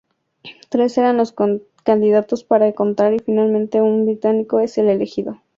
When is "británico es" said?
4.07-4.79